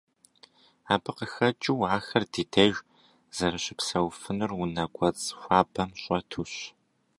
Абы 0.93 1.11
къыхэкӏыу 1.17 1.81
ахэр 1.95 2.23
ди 2.31 2.43
деж 2.51 2.75
зэрыщыпсэуфынур 3.35 4.51
унэ 4.61 4.85
кӏуэцӏ 4.95 5.25
хуабэм 5.39 5.89
щӏэтущ. 6.01 6.53